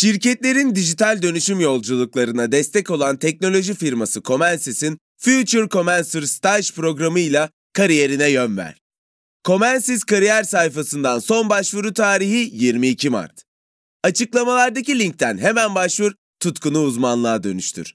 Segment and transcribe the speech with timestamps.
[0.00, 8.56] Şirketlerin dijital dönüşüm yolculuklarına destek olan teknoloji firması Comensis'in Future Comencer Stage programıyla kariyerine yön
[8.56, 8.80] ver.
[9.44, 13.42] Comensis kariyer sayfasından son başvuru tarihi 22 Mart.
[14.04, 17.94] Açıklamalardaki linkten hemen başvur, tutkunu uzmanlığa dönüştür.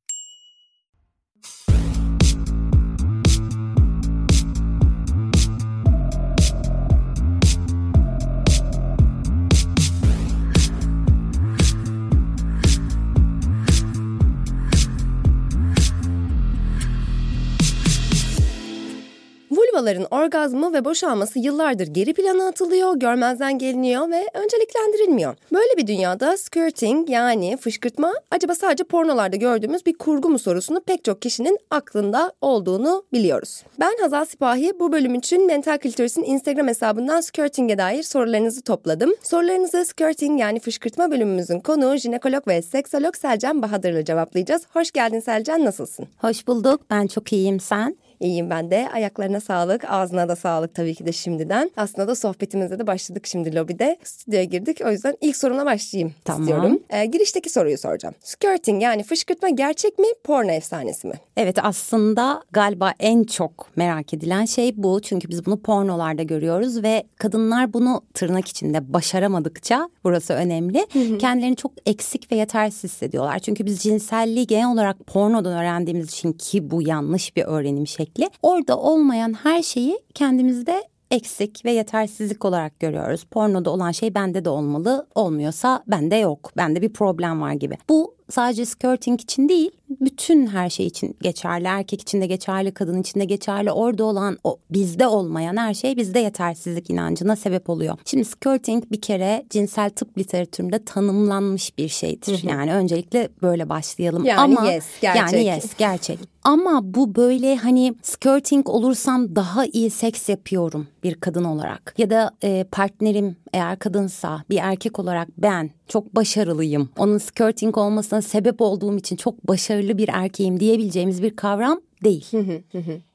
[19.81, 25.35] Vulvaların orgazmı ve boşalması yıllardır geri plana atılıyor, görmezden geliniyor ve önceliklendirilmiyor.
[25.53, 31.03] Böyle bir dünyada skirting yani fışkırtma acaba sadece pornolarda gördüğümüz bir kurgu mu sorusunu pek
[31.03, 33.63] çok kişinin aklında olduğunu biliyoruz.
[33.79, 39.13] Ben Hazal Sipahi bu bölüm için Mental Kültürs'ün Instagram hesabından skirting'e dair sorularınızı topladım.
[39.23, 44.63] Sorularınızı skirting yani fışkırtma bölümümüzün konuğu jinekolog ve seksolog Selcan Bahadır'la cevaplayacağız.
[44.73, 46.07] Hoş geldin Selcan nasılsın?
[46.17, 47.95] Hoş bulduk ben çok iyiyim sen?
[48.21, 48.89] İyiyim ben de.
[48.93, 51.71] Ayaklarına sağlık, ağzına da sağlık tabii ki de şimdiden.
[51.77, 53.97] Aslında da sohbetimize de başladık şimdi lobide.
[54.03, 54.81] Stüdyoya girdik.
[54.85, 56.41] O yüzden ilk soruna başlayayım tamam.
[56.41, 56.79] istiyorum.
[56.89, 58.15] Ee, girişteki soruyu soracağım.
[58.19, 61.13] Skirting yani fışkırtma gerçek mi, porno efsanesi mi?
[61.37, 65.01] Evet aslında galiba en çok merak edilen şey bu.
[65.01, 70.87] Çünkü biz bunu pornolarda görüyoruz ve kadınlar bunu tırnak içinde başaramadıkça burası önemli.
[70.93, 71.17] Hı hı.
[71.17, 73.39] Kendilerini çok eksik ve yetersiz hissediyorlar.
[73.39, 78.29] Çünkü biz cinselliği genel olarak pornodan öğrendiğimiz için ki bu yanlış bir öğrenim şekli şekli.
[78.41, 83.23] Orada olmayan her şeyi kendimizde eksik ve yetersizlik olarak görüyoruz.
[83.23, 85.07] Pornoda olan şey bende de olmalı.
[85.15, 86.51] Olmuyorsa bende yok.
[86.57, 87.77] Bende bir problem var gibi.
[87.89, 91.67] Bu sadece skirting için değil, bütün her şey için geçerli.
[91.67, 93.71] Erkek için de geçerli, kadın için de geçerli.
[93.71, 97.97] Orada olan, o bizde olmayan her şey bizde yetersizlik inancına sebep oluyor.
[98.05, 102.43] Şimdi skirting bir kere cinsel tıp literatüründe tanımlanmış bir şeydir.
[102.43, 104.25] Yani öncelikle böyle başlayalım.
[104.25, 105.33] Yani Ama, yes, gerçek.
[105.33, 106.19] Yani yes, gerçek.
[106.43, 111.93] Ama bu böyle hani skirting olursam daha iyi seks yapıyorum bir kadın olarak.
[111.97, 116.89] Ya da e, partnerim eğer kadınsa bir erkek olarak ben çok başarılıyım.
[116.97, 122.25] Onun skirting olmasına sebep olduğum için çok başarılı bir erkeğim diyebileceğimiz bir kavram değil.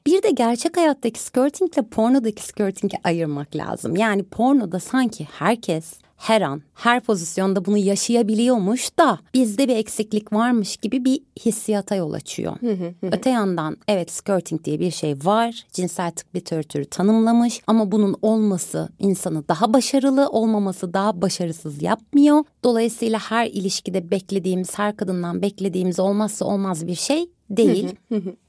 [0.07, 3.95] bir de gerçek hayattaki skirtingle pornodaki skirtingi ayırmak lazım.
[3.95, 10.77] Yani pornoda sanki herkes her an, her pozisyonda bunu yaşayabiliyormuş da bizde bir eksiklik varmış
[10.77, 12.53] gibi bir hissiyata yol açıyor.
[13.01, 15.65] Öte yandan evet skirting diye bir şey var.
[15.73, 22.43] Cinsel tıp literatürü tanımlamış ama bunun olması insanı daha başarılı, olmaması daha başarısız yapmıyor.
[22.63, 27.95] Dolayısıyla her ilişkide beklediğimiz, her kadından beklediğimiz olmazsa olmaz bir şey değil.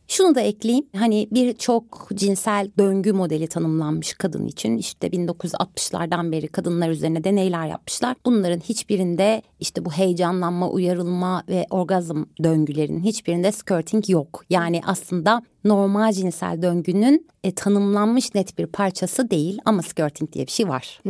[0.09, 0.87] Şunu da ekleyeyim.
[0.97, 4.77] Hani birçok cinsel döngü modeli tanımlanmış kadın için.
[4.77, 8.17] İşte 1960'lardan beri kadınlar üzerine deneyler yapmışlar.
[8.27, 14.45] Bunların hiçbirinde işte bu heyecanlanma, uyarılma ve orgazm döngülerinin hiçbirinde skirting yok.
[14.51, 20.51] Yani aslında normal cinsel döngünün e, tanımlanmış net bir parçası değil ama skirting diye bir
[20.51, 21.01] şey var.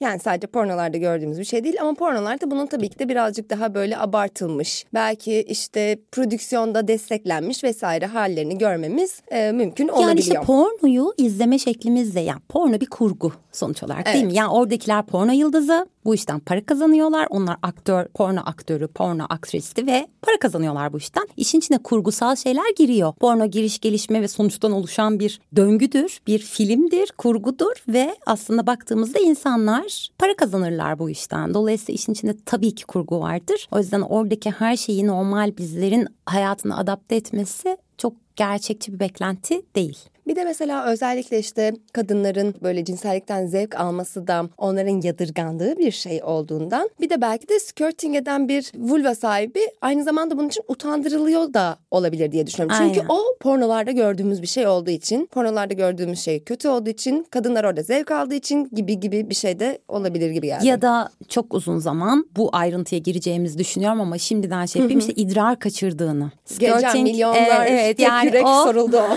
[0.00, 3.74] Yani sadece pornolarda gördüğümüz bir şey değil ama pornolarda bunun tabii ki de birazcık daha
[3.74, 4.84] böyle abartılmış.
[4.94, 10.08] Belki işte prodüksiyonda desteklenmiş vesaire hallerini görmemiz e, mümkün olabiliyor.
[10.08, 14.14] Yani işte pornoyu izleme şeklimizde yani porno bir kurgu sonuç olarak evet.
[14.14, 14.34] değil mi?
[14.34, 17.26] Yani oradakiler porno yıldızı bu işten para kazanıyorlar.
[17.30, 21.28] Onlar aktör, porno aktörü, porno aktristi ve para kazanıyorlar bu işten.
[21.36, 23.12] İşin içine kurgusal şeyler giriyor.
[23.14, 30.08] Porno giriş gelişme ve sonuçtan oluşan bir döngüdür, bir filmdir, kurgudur ve aslında baktığımızda insanlar
[30.18, 31.54] para kazanırlar bu işten.
[31.54, 33.68] Dolayısıyla işin içinde tabii ki kurgu vardır.
[33.72, 39.98] O yüzden oradaki her şeyi normal bizlerin hayatına adapte etmesi çok gerçekçi bir beklenti değil.
[40.26, 46.22] Bir de mesela özellikle işte kadınların böyle cinsellikten zevk alması da onların yadırgandığı bir şey
[46.22, 51.54] olduğundan bir de belki de skirting eden bir vulva sahibi aynı zamanda bunun için utandırılıyor
[51.54, 52.76] da olabilir diye düşünüyorum.
[52.80, 52.94] Aynen.
[52.94, 57.64] Çünkü o pornolarda gördüğümüz bir şey olduğu için, pornolarda gördüğümüz şey kötü olduğu için, kadınlar
[57.64, 60.66] orada zevk aldığı için gibi gibi bir şey de olabilir gibi geldi.
[60.66, 65.58] Ya da çok uzun zaman bu ayrıntıya gireceğimizi düşünüyorum ama şimdiden şey yapayım işte idrar
[65.58, 66.30] kaçırdığını.
[66.44, 68.64] Skirting, Geçen milyonlar evet, evet yani yürek o...
[68.64, 69.16] soruldu o.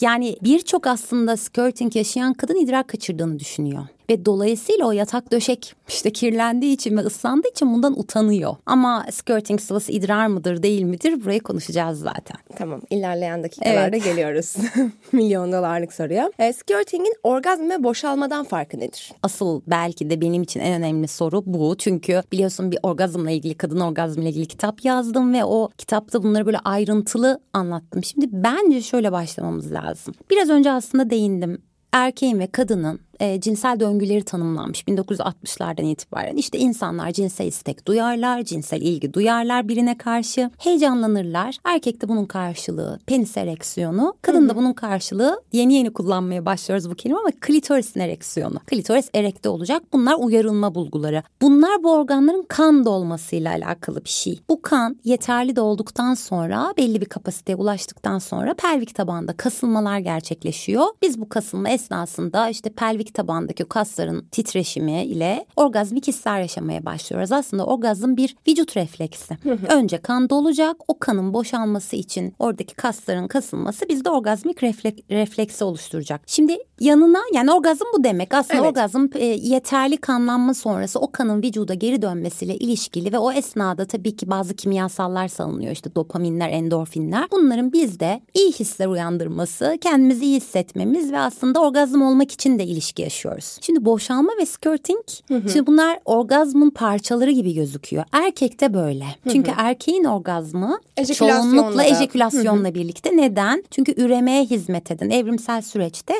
[0.00, 3.86] Yani birçok aslında skirting yaşayan kadın idrar kaçırdığını düşünüyor.
[4.10, 8.56] Ve dolayısıyla o yatak döşek işte kirlendiği için ve ıslandığı için bundan utanıyor.
[8.66, 12.36] Ama skirting sıvısı idrar mıdır değil midir burayı konuşacağız zaten.
[12.56, 14.04] Tamam ilerleyen dakikalarda Evet.
[14.04, 14.56] geliyoruz.
[15.12, 16.32] Milyon dolarlık soruya.
[16.38, 19.12] E, skirting'in orgazm ve boşalmadan farkı nedir?
[19.22, 21.76] Asıl belki de benim için en önemli soru bu.
[21.78, 26.58] Çünkü biliyorsun bir orgazmla ilgili, kadın orgazmla ilgili kitap yazdım ve o kitapta bunları böyle
[26.58, 28.04] ayrıntılı anlattım.
[28.04, 30.14] Şimdi bence şöyle başlamamız lazım.
[30.30, 31.62] Biraz önce aslında değindim.
[31.92, 36.36] Erkeğin ve kadının e, cinsel döngüleri tanımlanmış 1960'lardan itibaren.
[36.36, 41.58] İşte insanlar cinsel istek duyarlar, cinsel ilgi duyarlar birine karşı, heyecanlanırlar.
[41.64, 46.94] Erkek de bunun karşılığı penis ereksiyonu, kadın da bunun karşılığı yeni yeni kullanmaya başlıyoruz bu
[46.94, 48.58] kelime ama klitorisin ereksiyonu.
[48.66, 49.82] Klitoris erekte olacak.
[49.92, 51.22] Bunlar uyarılma bulguları.
[51.42, 54.40] Bunlar bu organların kan dolmasıyla alakalı bir şey.
[54.48, 60.86] Bu kan yeterli dolduktan sonra belli bir kapasiteye ulaştıktan sonra pelvik tabanda kasılmalar gerçekleşiyor.
[61.02, 67.32] Biz bu kasılma esnasında işte pelvik tabandaki kasların titreşimi ile orgazmik hisler yaşamaya başlıyoruz.
[67.32, 69.34] Aslında orgazm bir vücut refleksi.
[69.68, 70.76] Önce kan dolacak.
[70.88, 76.20] O kanın boşalması için oradaki kasların kasılması bizde orgazmik reflek- refleksi oluşturacak.
[76.26, 78.34] Şimdi yanına yani orgazm bu demek.
[78.34, 78.70] Aslında Evet.
[78.70, 84.16] orgazm e, yeterli kanlanma sonrası o kanın vücuda geri dönmesiyle ilişkili ve o esnada tabii
[84.16, 85.72] ki bazı kimyasallar salınıyor.
[85.72, 87.28] İşte dopaminler, endorfinler.
[87.32, 93.02] Bunların bizde iyi hisler uyandırması, kendimizi iyi hissetmemiz ve aslında orgazm olmak için de ilişki
[93.02, 93.58] yaşıyoruz.
[93.60, 98.04] Şimdi boşalma ve skirting, şimdi bunlar orgazmın parçaları gibi gözüküyor.
[98.12, 99.04] Erkekte böyle.
[99.32, 103.16] Çünkü erkeğin orgazmı Ejekülasyonla çoğunlukla ejekülasyonla birlikte.
[103.16, 103.64] Neden?
[103.70, 106.14] Çünkü üremeye hizmet eden, evrimsel süreçte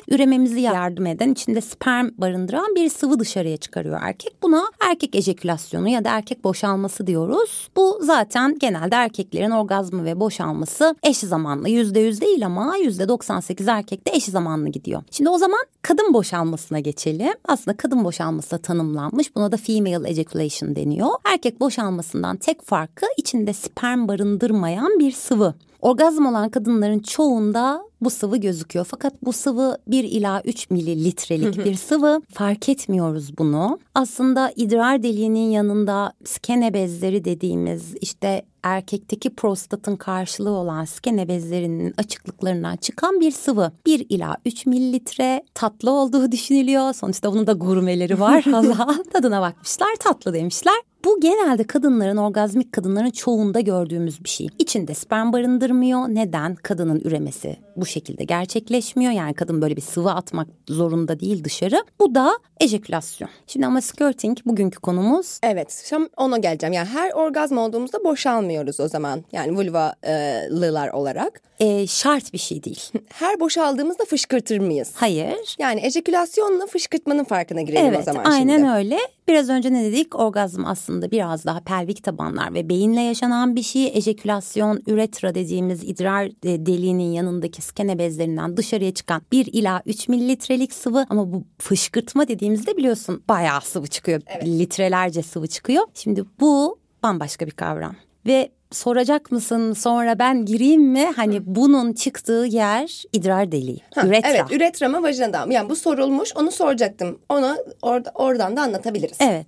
[0.46, 4.42] ürememizi yardım eden, içinde sperm barındıran bir sıvı dışarıya çıkarıyor erkek.
[4.42, 7.68] Buna erkek ejekülasyonu ya da erkek boşalması diyoruz.
[7.76, 11.68] Bu zaten genelde erkeklerin orgazmı ve boşalması eş zamanlı.
[11.68, 15.02] Yüzde yüz değil ama yüzde 98 erkekte eş zamanlı gidiyor.
[15.10, 17.34] Şimdi o zaman kadın boşalmasına geçelim.
[17.48, 19.36] Aslında kadın boşalması da tanımlanmış.
[19.36, 21.08] Buna da female ejaculation deniyor.
[21.24, 25.54] Erkek boşalmasından tek farkı içinde sperm barındırmayan bir sıvı.
[25.86, 28.86] Orgazm olan kadınların çoğunda bu sıvı gözüküyor.
[28.90, 32.22] Fakat bu sıvı 1 ila 3 mililitrelik bir sıvı.
[32.32, 33.78] Fark etmiyoruz bunu.
[33.94, 42.76] Aslında idrar deliğinin yanında skene bezleri dediğimiz işte erkekteki prostatın karşılığı olan skene bezlerinin açıklıklarından
[42.76, 43.72] çıkan bir sıvı.
[43.86, 46.92] 1 ila 3 mililitre tatlı olduğu düşünülüyor.
[46.92, 48.42] Sonuçta bunun da gurmeleri var.
[49.12, 50.82] Tadına bakmışlar tatlı demişler.
[51.06, 54.46] Bu genelde kadınların, orgazmik kadınların çoğunda gördüğümüz bir şey.
[54.58, 56.08] İçinde sperm barındırmıyor.
[56.08, 56.54] Neden?
[56.54, 59.12] Kadının üremesi bu şekilde gerçekleşmiyor.
[59.12, 61.84] Yani kadın böyle bir sıvı atmak zorunda değil dışarı.
[62.00, 63.30] Bu da ejekülasyon.
[63.46, 65.38] Şimdi ama skirting bugünkü konumuz.
[65.42, 66.72] Evet, şimdi ona geleceğim.
[66.72, 69.24] Yani her orgazm olduğumuzda boşalmıyoruz o zaman.
[69.32, 71.42] Yani vulvalılar olarak.
[71.60, 72.82] e, şart bir şey değil.
[73.08, 74.92] Her boşaldığımızda fışkırtır mıyız?
[74.94, 75.56] Hayır.
[75.58, 78.70] Yani ejekülasyonla fışkırtmanın farkına girelim o Evet zaman aynen şimdi.
[78.70, 78.98] öyle.
[79.28, 80.14] Biraz önce ne dedik?
[80.14, 83.86] Orgazm aslında biraz daha pelvik tabanlar ve beyinle yaşanan bir şey.
[83.94, 90.72] Ejekülasyon, üretra dediğimiz idrar e, deliğinin yanındaki skene bezlerinden dışarıya çıkan 1 ila 3 mililitrelik
[90.72, 91.06] sıvı.
[91.10, 94.20] Ama bu fışkırtma dediğimizde biliyorsun bayağı sıvı çıkıyor.
[94.44, 95.84] Litrelerce sıvı çıkıyor.
[95.94, 97.96] Şimdi bu bambaşka bir kavram.
[98.26, 101.12] Ve soracak mısın sonra ben gireyim mi?
[101.16, 103.80] Hani bunun çıktığı yer idrar deliği.
[103.94, 104.30] Ha, üretra.
[104.30, 105.54] Evet, üretra mı vajinada mı?
[105.54, 107.18] Yani bu sorulmuş, onu soracaktım.
[107.28, 109.16] Onu orada, oradan da anlatabiliriz.
[109.20, 109.46] Evet.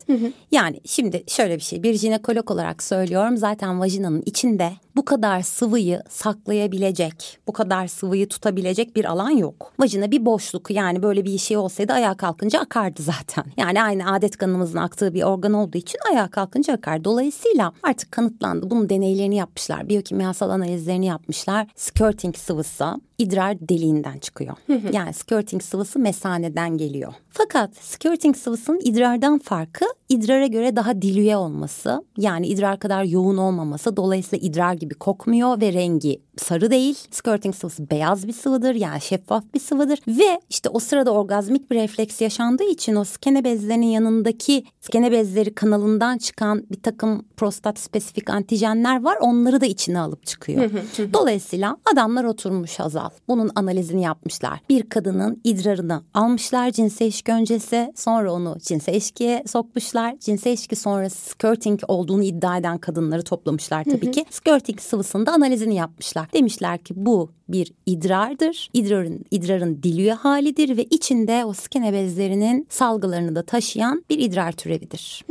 [0.51, 1.83] Yani şimdi şöyle bir şey.
[1.83, 3.37] Bir jinekolog olarak söylüyorum.
[3.37, 9.73] Zaten vajinanın içinde bu kadar sıvıyı saklayabilecek, bu kadar sıvıyı tutabilecek bir alan yok.
[9.79, 10.71] Vajina bir boşluk.
[10.71, 13.45] Yani böyle bir şey olsaydı ayağa kalkınca akardı zaten.
[13.57, 17.05] Yani aynı adet kanımızın aktığı bir organ olduğu için ayağa kalkınca akar.
[17.05, 18.71] Dolayısıyla artık kanıtlandı.
[18.71, 19.89] Bunun deneylerini yapmışlar.
[19.89, 21.67] Biyokimyasal analizlerini yapmışlar.
[21.77, 24.57] Skirting sıvısı idrar deliğinden çıkıyor.
[24.93, 27.13] yani skirting sıvısı mesaneden geliyor.
[27.31, 32.05] Fakat skirting sıvısının idrardan farkı idrara göre daha dilüye olması.
[32.17, 33.97] Yani idrar kadar yoğun olmaması.
[33.97, 36.99] Dolayısıyla idrar gibi kokmuyor ve rengi sarı değil.
[37.11, 39.99] Skirting sıvısı beyaz bir sıvıdır yani şeffaf bir sıvıdır.
[40.09, 45.55] Ve işte o sırada orgazmik bir refleks yaşandığı için o skene bezlerinin yanındaki skene bezleri
[45.55, 49.17] kanalından çıkan bir takım prostat spesifik antijenler var.
[49.21, 50.71] Onları da içine alıp çıkıyor.
[51.13, 53.11] Dolayısıyla adamlar oturmuş Hazal.
[53.29, 54.61] Bunun analizini yapmışlar.
[54.69, 57.93] Bir kadının idrarını almışlar cinsel ilişki öncesi.
[57.97, 60.19] Sonra onu cinsel ilişkiye sokmuşlar.
[60.21, 64.25] Cinsel ilişki sonrası skirting olduğunu iddia eden kadınları toplamışlar tabii ki.
[64.31, 66.28] Skirting sıvısında analizini yapmışlar.
[66.33, 68.71] Demişler ki bu bir idrardır.
[68.73, 75.25] İdrarın, idrarın dilüye halidir ve içinde o skene bezlerinin salgılarını da taşıyan bir idrar türevidir.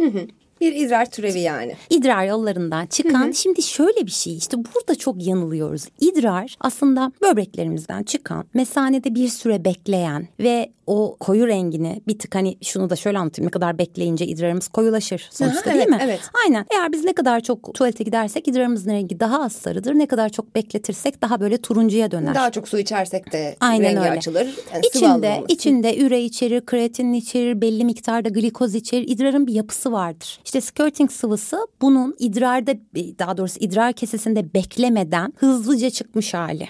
[0.62, 1.76] Bir idrar türevi yani.
[1.90, 5.84] İdrar yollarından çıkan şimdi şöyle bir şey işte burada çok yanılıyoruz.
[6.00, 12.58] İdrar aslında böbreklerimizden çıkan mesanede bir süre bekleyen ve o koyu rengini bir tık hani
[12.62, 15.98] şunu da şöyle anlatayım ne kadar bekleyince idrarımız koyulaşır sonuçta Aha, değil evet, mi?
[16.02, 16.20] evet.
[16.46, 19.94] Aynen eğer biz ne kadar çok tuvalete gidersek idrarımızın rengi daha az sarıdır.
[19.94, 22.36] Ne kadar çok bekletirsek daha böyle turuncuya döner.
[22.36, 24.10] Daha çok su içersek de Aynen rengi öyle.
[24.10, 24.42] açılır.
[24.74, 29.08] Yani sıvı İçinde, içinde üre içerir, kreatin içerir, belli miktarda glikoz içerir.
[29.08, 30.40] İdrarın bir yapısı vardır.
[30.48, 32.72] İşte skirting sıvısı bunun idrarda
[33.20, 36.70] daha doğrusu idrar kesesinde beklemeden hızlıca çıkmış hali.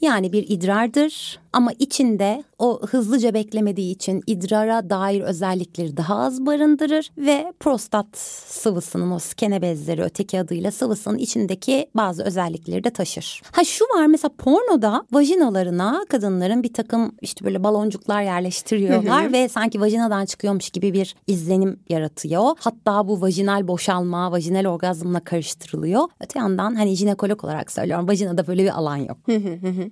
[0.00, 7.10] yani bir idrardır ama içinde o hızlıca beklemediği için idrara dair özellikleri daha az barındırır
[7.18, 8.06] ve prostat
[8.48, 13.42] sıvısının o skene bezleri öteki adıyla sıvısının içindeki bazı özellikleri de taşır.
[13.52, 19.80] Ha şu var mesela pornoda vajinalarına kadınların bir takım işte böyle baloncuklar yerleştiriyorlar ve sanki
[19.80, 22.56] vajinadan çıkıyormuş gibi bir izlenim yaratıyor.
[22.58, 26.02] Hatta bu vajinal boşalma, vajinal orgazmla karıştırılıyor.
[26.20, 29.18] Öte yandan hani jinekolog olarak söylüyorum vajinada böyle bir alan yok.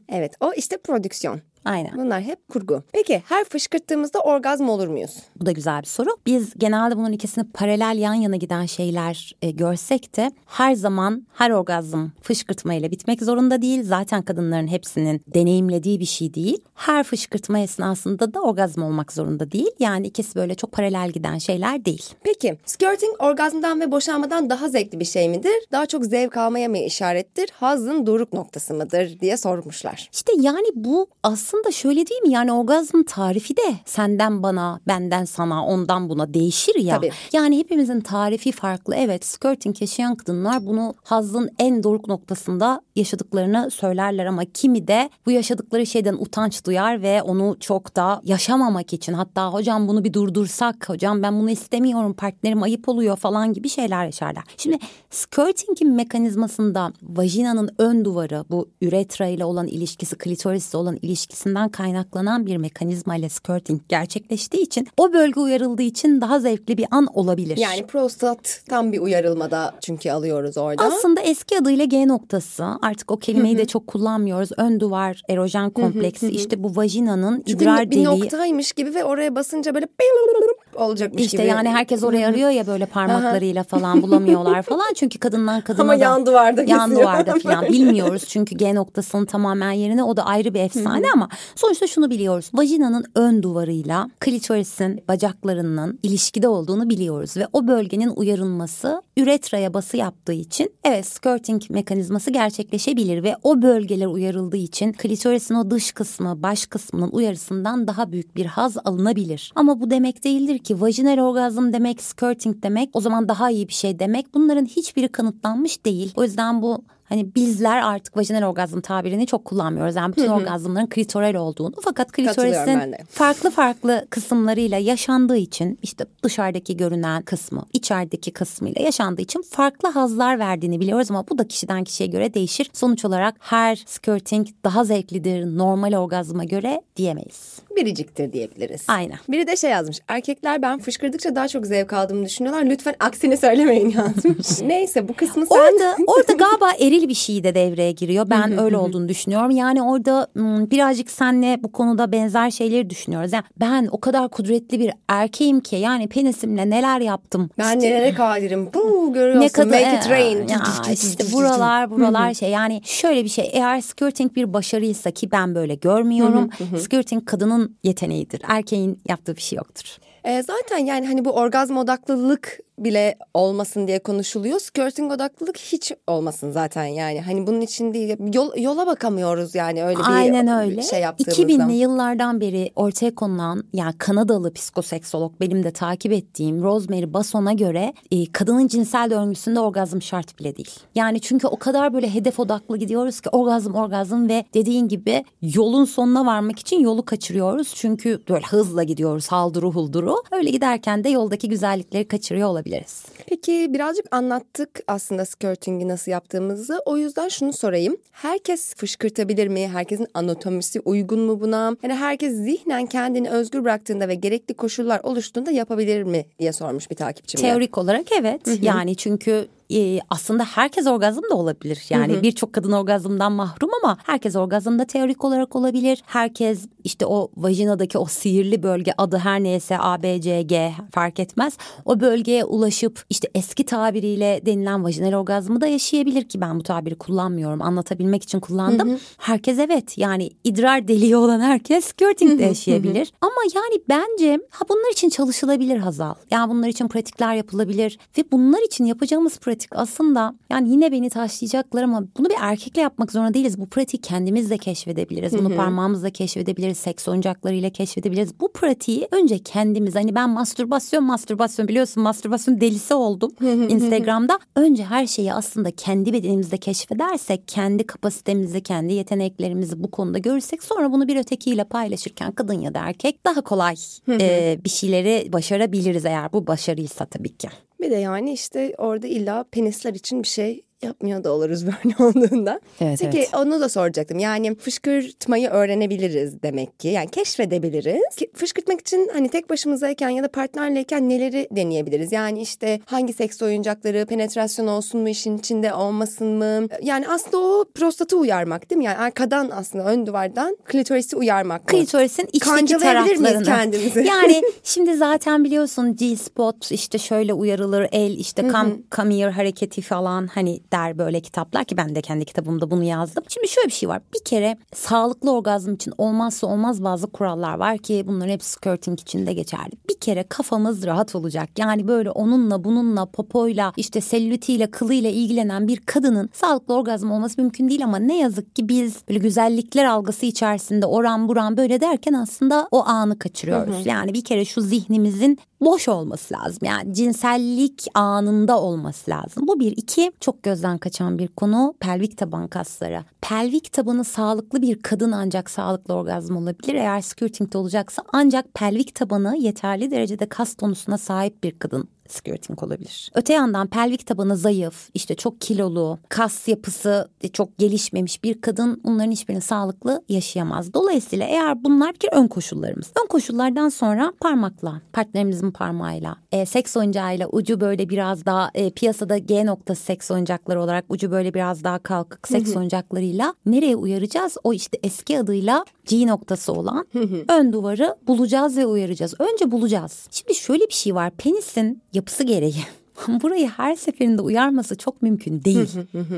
[0.09, 1.41] Evet o işte prodüksiyon.
[1.65, 1.97] Aynen.
[1.97, 2.83] Bunlar hep kurgu.
[2.93, 5.17] Peki her fışkırttığımızda orgazm olur muyuz?
[5.41, 6.11] Bu da güzel bir soru.
[6.27, 11.51] Biz genelde bunun ikisini paralel yan yana giden şeyler e, görsek de her zaman her
[11.51, 13.83] orgazm fışkırtma ile bitmek zorunda değil.
[13.85, 16.59] Zaten kadınların hepsinin deneyimlediği bir şey değil.
[16.75, 19.71] Her fışkırtma esnasında da orgazm olmak zorunda değil.
[19.79, 22.15] Yani ikisi böyle çok paralel giden şeyler değil.
[22.25, 25.53] Peki skirting orgazmdan ve boşanmadan daha zevkli bir şey midir?
[25.73, 27.51] Daha çok zevk almaya mı işarettir?
[27.53, 30.09] Hazın doruk noktası mıdır diye sormuşlar.
[30.13, 31.07] İşte yani bu
[31.55, 32.33] aslında şöyle değil mi?
[32.33, 36.97] Yani orgazm tarifi de senden bana, benden sana, ondan buna değişir ya.
[36.97, 37.11] Tabii.
[37.33, 38.95] Yani hepimizin tarifi farklı.
[38.95, 45.31] Evet, skirting yaşayan kadınlar bunu hazın en doruk noktasında yaşadıklarını söylerler ama kimi de bu
[45.31, 50.89] yaşadıkları şeyden utanç duyar ve onu çok da yaşamamak için hatta hocam bunu bir durdursak,
[50.89, 54.45] hocam ben bunu istemiyorum, partnerim ayıp oluyor falan gibi şeyler yaşarlar.
[54.57, 54.79] Şimdi
[55.11, 60.99] skirtingin mekanizmasında vajinanın ön duvarı bu üretra ile olan ilişkisi, klitorisle olan
[61.45, 66.87] ilişkisinden kaynaklanan bir mekanizma ile skirting gerçekleştiği için o bölge uyarıldığı için daha zevkli bir
[66.91, 67.57] an olabilir.
[67.57, 70.85] Yani prostat tam bir uyarılmada çünkü alıyoruz orada.
[70.85, 74.51] Aslında eski adıyla G noktası artık o kelimeyi de çok kullanmıyoruz.
[74.57, 78.05] Ön duvar, erojen kompleksi işte bu vajinanın Çünkü idrar bir deliği.
[78.05, 79.87] noktaymış gibi ve oraya basınca böyle
[80.77, 81.47] olacakmış İşte gibi.
[81.47, 84.93] yani herkes oraya arıyor ya böyle parmaklarıyla falan bulamıyorlar falan.
[84.95, 88.25] Çünkü kadından kadına Ama da yan duvarda yan duvarda falan bilmiyoruz.
[88.29, 92.51] Çünkü G noktasının tamamen yerine o da ayrı bir efsane ama sonuçta şunu biliyoruz.
[92.55, 100.33] Vajinanın ön duvarıyla klitorisin bacaklarının ilişkide olduğunu biliyoruz ve o bölgenin uyarılması üretraya bası yaptığı
[100.33, 106.67] için evet skirting mekanizması gerçekleşebilir ve o bölgeler uyarıldığı için klitorisin o dış kısmı baş
[106.67, 109.53] kısmının uyarısından daha büyük bir haz alınabilir.
[109.55, 113.75] Ama bu demek değildir ki vajinal orgazm demek skirting demek o zaman daha iyi bir
[113.75, 114.35] şey demek.
[114.35, 116.13] Bunların hiçbiri kanıtlanmış değil.
[116.17, 119.97] O yüzden bu Hani bizler artık vajinal orgazm tabirini çok kullanmıyoruz.
[119.97, 121.75] Yani bütün orgazmların klitoral olduğunu.
[121.83, 129.43] Fakat klitorisin farklı farklı kısımlarıyla yaşandığı için işte dışarıdaki görünen kısmı, içerideki kısmıyla yaşandığı için
[129.43, 132.71] farklı hazlar verdiğini biliyoruz ama bu da kişiden kişiye göre değişir.
[132.73, 137.59] Sonuç olarak her skirting daha zevklidir normal orgazma göre diyemeyiz.
[137.77, 138.85] Biriciktir diyebiliriz.
[138.89, 139.19] Aynen.
[139.29, 140.01] Biri de şey yazmış.
[140.09, 142.65] Erkekler ben fışkırdıkça daha çok zevk aldığımı düşünüyorlar.
[142.65, 144.61] Lütfen aksini söylemeyin yazmış.
[144.63, 145.57] Neyse bu kısmı sen...
[145.57, 148.27] Orada orada galiba eril bir şey de devreye giriyor.
[148.31, 149.51] Ben öyle olduğunu düşünüyorum.
[149.51, 150.27] Yani orada
[150.71, 153.33] birazcık senle bu konuda benzer şeyleri düşünüyoruz.
[153.33, 157.51] Yani ben o kadar kudretli bir erkeğim ki yani penisimle neler yaptım.
[157.59, 158.71] Ben İşte- nelere kadirim.
[158.75, 159.41] Bu görüyorsun.
[159.41, 160.49] ne kadar Make it rain.
[160.49, 165.55] Ya işte buralar buralar şey yani şöyle bir şey eğer skirting bir başarıysa ki ben
[165.55, 166.51] böyle görmüyorum.
[166.81, 168.43] skirting kadının yeteneğidir.
[168.49, 169.97] Erkeğin yaptığı bir şey yoktur.
[170.25, 174.61] Ee, zaten yani hani bu orgazm odaklılık bile olmasın diye konuşuluyor.
[174.61, 177.21] Skirting odaklılık hiç olmasın zaten yani.
[177.21, 178.17] Hani bunun için değil.
[178.35, 180.83] Yol, yola bakamıyoruz yani öyle bir Aynen öyle.
[180.83, 181.43] şey yaptığımızda.
[181.43, 187.95] 2000'li yıllardan beri ortaya konulan yani Kanadalı psikoseksolog benim de takip ettiğim Rosemary Basson'a göre
[188.11, 190.71] e, kadının cinsel döngüsünde orgazm şart bile değil.
[190.95, 195.85] Yani çünkü o kadar böyle hedef odaklı gidiyoruz ki orgazm orgazm ve dediğin gibi yolun
[195.85, 197.73] sonuna varmak için yolu kaçırıyoruz.
[197.75, 200.17] Çünkü böyle hızla gidiyoruz halduru hulduru.
[200.33, 203.05] Öyle giderken de yoldaki güzellikleri kaçırıyor olabiliriz.
[203.27, 206.81] Peki birazcık anlattık aslında skirting'i nasıl yaptığımızı.
[206.87, 207.97] O yüzden şunu sorayım.
[208.13, 209.69] Herkes fışkırtabilir mi?
[209.69, 211.77] Herkesin anatomisi uygun mu buna?
[211.83, 216.97] Yani herkes zihnen kendini özgür bıraktığında ve gerekli koşullar oluştuğunda yapabilir mi diye sormuş bir
[216.97, 217.41] takipçim.
[217.41, 218.41] Teorik olarak evet.
[218.63, 221.85] Yani çünkü e, aslında herkes orgazm da olabilir.
[221.91, 226.03] Yani birçok kadın orgazmdan mahrum ama herkes orgazmda teorik olarak olabilir.
[226.07, 231.21] Herkes işte o vajinadaki o sihirli bölge adı her neyse A, B, C, G fark
[231.21, 231.57] etmez.
[231.85, 236.95] O bölgeye ulaşıp işte eski tabiriyle denilen vajinal orgazmı da yaşayabilir ki ben bu tabiri
[236.95, 237.63] kullanmıyorum.
[237.63, 238.99] Anlatabilmek için kullandım.
[239.19, 243.13] Herkes evet yani idrar deliği olan herkes skirting de yaşayabilir.
[243.21, 246.15] Ama yani bence ha bunlar için çalışılabilir Hazal.
[246.31, 251.83] Yani bunlar için pratikler yapılabilir ve bunlar için yapacağımız pratik aslında yani yine beni taşlayacaklar
[251.83, 253.61] ama bunu bir erkekle yapmak zorunda değiliz.
[253.61, 255.33] Bu pratiği kendimiz de keşfedebiliriz.
[255.39, 256.79] Bunu parmağımızla keşfedebiliriz.
[256.79, 258.41] Seks oyuncaklarıyla keşfedebiliriz.
[258.41, 263.33] Bu pratiği önce kendimiz hani ben mastürbasyon mastürbasyon biliyorsun mastürbasyon delisi oldum
[263.69, 264.39] Instagram'da.
[264.57, 270.93] Önce her şeyi aslında kendi bedenimizde keşfedersek, kendi kapasitemizde, kendi yeteneklerimizi bu konuda görürsek sonra
[270.93, 273.75] bunu bir ötekiyle paylaşırken kadın ya da erkek daha kolay
[274.09, 277.49] e, bir şeyleri başarabiliriz eğer bu başarıysa tabii ki.
[277.85, 282.61] Bir de yani işte orada illa penisler için bir şey yapmıyor da oluruz böyle olduğunda.
[282.81, 283.35] Evet, Peki evet.
[283.35, 284.19] onu da soracaktım.
[284.19, 286.89] Yani fışkırtmayı öğrenebiliriz demek ki.
[286.89, 288.03] Yani keşfedebiliriz.
[288.35, 292.13] Fışkırtmak için hani tek başımızdayken ya da partnerleyken neleri deneyebiliriz?
[292.13, 296.69] Yani işte hangi seks oyuncakları, penetrasyon olsun mu işin içinde olmasın mı?
[296.83, 298.85] Yani aslında o prostatı uyarmak değil mi?
[298.85, 301.67] Yani arkadan aslında ön duvardan klitorisi uyarmak.
[301.67, 303.45] Klitorisin içteki taraflarını.
[303.45, 304.05] kendimizi?
[304.15, 310.27] Yani şimdi zaten biliyorsun G-spot işte şöyle uyarılır el işte come, come here hareketi falan
[310.27, 313.25] hani der böyle kitaplar ki ben de kendi kitabımda bunu yazdım.
[313.29, 317.79] Şimdi şöyle bir şey var bir kere sağlıklı orgazm için olmazsa olmaz bazı kurallar var
[317.79, 319.73] ki bunların hepsi skirting için de geçerli.
[319.89, 325.77] Bir kere kafamız rahat olacak yani böyle onunla bununla popoyla işte sellütiyle kılıyla ilgilenen bir
[325.77, 330.87] kadının sağlıklı orgazm olması mümkün değil ama ne yazık ki biz böyle güzellikler algısı içerisinde
[330.87, 333.87] oran buran böyle derken aslında o anı kaçırıyoruz.
[333.87, 336.59] Yani bir kere şu zihnimizin boş olması lazım.
[336.63, 339.47] Yani cinsellik anında olması lazım.
[339.47, 339.75] Bu bir.
[339.77, 343.05] iki çok gözden kaçan bir konu pelvik taban kasları.
[343.21, 346.75] Pelvik tabanı sağlıklı bir kadın ancak sağlıklı orgazm olabilir.
[346.75, 353.11] Eğer skirtingde olacaksa ancak pelvik tabanı yeterli derecede kas tonusuna sahip bir kadın skirting olabilir.
[353.15, 359.11] Öte yandan pelvik tabanı zayıf, işte çok kilolu, kas yapısı çok gelişmemiş bir kadın bunların
[359.11, 360.75] hiçbirini sağlıklı yaşayamaz.
[360.75, 362.93] Dolayısıyla eğer bunlar bir ön koşullarımız.
[363.03, 369.19] Ön koşullardan sonra parmakla, partnerimizin parmağıyla, e, seks oyuncağıyla ucu böyle biraz daha e, piyasada
[369.19, 374.37] G noktası seks oyuncakları olarak ucu böyle biraz daha kalkık seks oyuncaklarıyla nereye uyaracağız?
[374.45, 376.87] O işte eski adıyla G noktası olan
[377.29, 379.15] ön duvarı bulacağız ve uyaracağız.
[379.19, 380.09] Önce bulacağız.
[380.11, 381.11] Şimdi şöyle bir şey var.
[381.11, 382.55] Penisin yapısı gereği
[383.09, 385.71] burayı her seferinde uyarması çok mümkün değil.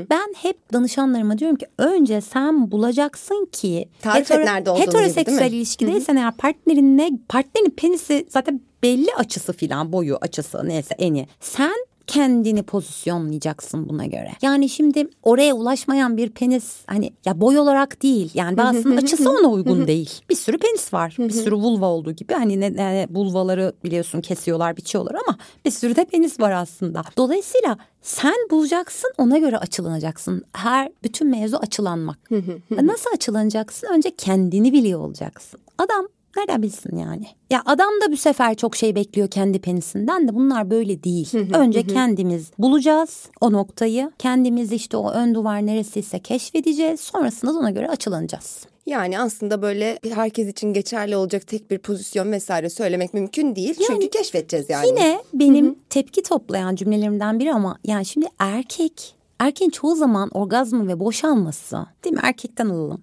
[0.09, 6.15] ben hep danışanlarıma diyorum ki önce sen bulacaksın ki Tarif et nerede gibi, heteroseksüel ilişkideysen
[6.15, 11.27] eğer partnerinle partnerin penisi zaten belli açısı filan boyu açısı neyse eni.
[11.39, 14.31] Sen kendini pozisyonlayacaksın buna göre.
[14.41, 19.47] Yani şimdi oraya ulaşmayan bir penis hani ya boy olarak değil yani bazısının açısı ona
[19.47, 20.11] uygun değil.
[20.29, 21.15] Bir sürü penis var.
[21.19, 25.95] Bir sürü vulva olduğu gibi hani ne, ne vulvaları biliyorsun kesiyorlar biçiyorlar ama bir sürü
[25.95, 27.01] de penis var aslında.
[27.17, 30.43] Dolayısıyla sen bulacaksın ona göre açılanacaksın.
[30.53, 32.31] Her bütün mevzu açılanmak.
[32.81, 33.87] Nasıl açılanacaksın?
[33.87, 35.59] Önce kendini biliyor olacaksın.
[35.77, 37.25] Adam Nereden bilsin yani?
[37.49, 41.29] Ya adam da bu sefer çok şey bekliyor kendi penisinden de bunlar böyle değil.
[41.53, 44.11] Önce kendimiz bulacağız o noktayı.
[44.19, 46.99] Kendimiz işte o ön duvar neresiyse keşfedeceğiz.
[46.99, 48.65] Sonrasında da ona göre açılanacağız.
[48.85, 53.75] Yani aslında böyle herkes için geçerli olacak tek bir pozisyon vesaire söylemek mümkün değil.
[53.79, 54.87] Yani Çünkü keşfedeceğiz yani.
[54.87, 60.99] Yine benim tepki toplayan cümlelerimden biri ama yani şimdi erkek Erkeğin çoğu zaman orgazmı ve
[60.99, 63.01] boşalması değil mi erkekten alalım.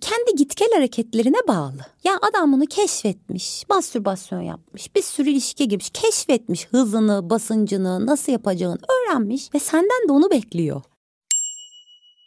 [0.00, 1.86] Kendi git gel hareketlerine bağlı.
[2.04, 8.78] Ya adam bunu keşfetmiş, mastürbasyon yapmış, bir sürü ilişkiye girmiş, keşfetmiş hızını, basıncını, nasıl yapacağını
[8.88, 10.82] öğrenmiş ve senden de onu bekliyor.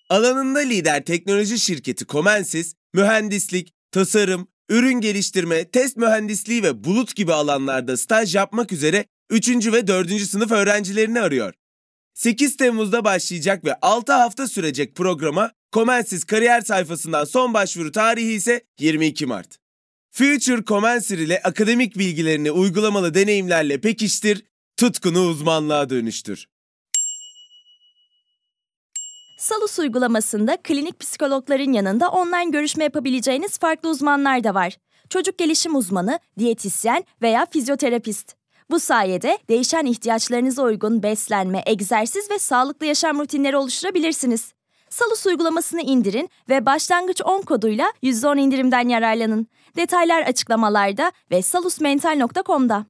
[0.10, 7.98] Alanında lider teknoloji şirketi Comensis, mühendislik, tasarım, ürün geliştirme, test mühendisliği ve bulut gibi alanlarda
[7.98, 9.50] staj yapmak üzere 3.
[9.50, 10.22] ve 4.
[10.22, 11.54] sınıf öğrencilerini arıyor.
[12.16, 18.62] 8 Temmuz'da başlayacak ve 6 hafta sürecek programa Comensis kariyer sayfasından son başvuru tarihi ise
[18.80, 19.58] 22 Mart.
[20.12, 24.46] Future Comensir ile akademik bilgilerini uygulamalı deneyimlerle pekiştir,
[24.78, 26.48] tutkunu uzmanlığa dönüştür.
[29.40, 34.78] Salus uygulamasında klinik psikologların yanında online görüşme yapabileceğiniz farklı uzmanlar da var.
[35.10, 38.45] Çocuk gelişim uzmanı, diyetisyen veya fizyoterapist.
[38.72, 44.54] Bu sayede değişen ihtiyaçlarınıza uygun beslenme, egzersiz ve sağlıklı yaşam rutinleri oluşturabilirsiniz.
[44.90, 49.48] Salus uygulamasını indirin ve başlangıç 10 koduyla %10 indirimden yararlanın.
[49.76, 52.86] Detaylar açıklamalarda ve salusmental.com'da.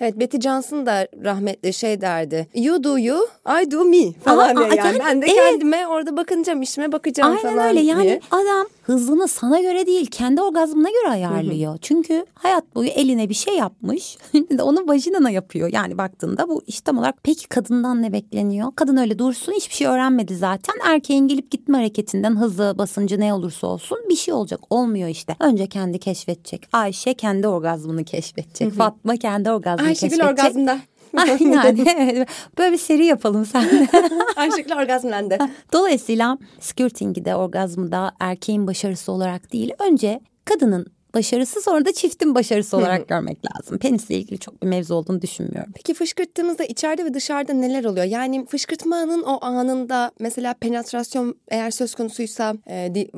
[0.00, 2.48] Evet Betty Johnson da rahmetli şey derdi.
[2.54, 3.28] You do you,
[3.62, 4.78] I do me falan Aa, diye yani.
[4.78, 5.36] yani, ben de evet.
[5.36, 8.20] kendime orada bakınacağım, işime bakacağım Aynen falan öyle yani diye.
[8.30, 11.78] adam hızını sana göre değil kendi orgazmına göre ayarlıyor.
[11.80, 14.18] Çünkü hayat boyu eline bir şey yapmış
[14.60, 15.72] onu vajinana yapıyor.
[15.72, 18.72] Yani baktığında bu iş tam olarak peki kadından ne bekleniyor?
[18.76, 20.74] Kadın öyle dursun hiçbir şey öğrenmedi zaten.
[20.84, 24.60] Erkeğin gelip gitme hareketinden hızı basıncı ne olursa olsun bir şey olacak.
[24.70, 25.36] Olmuyor işte.
[25.40, 26.68] Önce kendi keşfedecek.
[26.72, 28.72] Ayşe kendi orgazmını keşfedecek.
[28.72, 30.44] Fatma kendi orgazmını Ayşegül keşfedecek.
[30.44, 30.78] orgazmda.
[31.14, 32.28] Yani evet.
[32.58, 33.88] Böyle bir seri yapalım seninle.
[34.36, 35.38] Ayşegül orgazmlendi.
[35.72, 40.86] Dolayısıyla skirting'i de orgazmı da erkeğin başarısı olarak değil önce kadının
[41.20, 43.78] başarısı sonra da çiftin başarısı olarak görmek lazım.
[43.78, 45.72] Penisle ilgili çok bir mevzu olduğunu düşünmüyorum.
[45.76, 48.04] Peki fışkırttığımızda içeride ve dışarıda neler oluyor?
[48.06, 53.10] Yani fışkırtmanın o anında mesela penetrasyon eğer söz konusuysa e, di-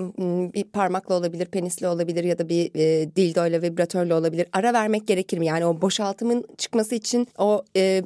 [0.54, 4.46] bir parmakla olabilir, penisle olabilir ya da bir e, dildoyla, vibratörle olabilir.
[4.52, 5.46] Ara vermek gerekir mi?
[5.46, 8.02] Yani o boşaltımın çıkması için o e,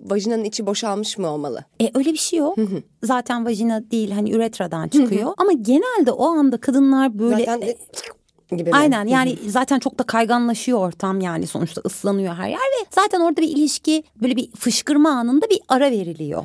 [0.00, 1.64] vajinanın içi boşalmış mı olmalı?
[1.82, 2.56] E öyle bir şey yok.
[3.04, 5.32] Zaten vajina değil hani üretradan çıkıyor.
[5.38, 7.76] Ama genelde o anda kadınlar böyle Zaten de-
[8.56, 8.76] gibi mi?
[8.76, 13.40] Aynen yani zaten çok da kayganlaşıyor ortam yani sonuçta ıslanıyor her yer ve zaten orada
[13.40, 16.42] bir ilişki böyle bir fışkırma anında bir ara veriliyor.